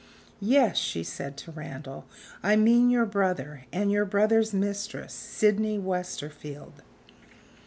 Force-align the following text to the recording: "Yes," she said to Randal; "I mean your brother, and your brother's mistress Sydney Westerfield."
"Yes," 0.41 0.79
she 0.79 1.03
said 1.03 1.37
to 1.37 1.51
Randal; 1.51 2.05
"I 2.41 2.55
mean 2.55 2.89
your 2.89 3.05
brother, 3.05 3.65
and 3.71 3.91
your 3.91 4.03
brother's 4.03 4.51
mistress 4.51 5.13
Sydney 5.13 5.77
Westerfield." 5.77 6.81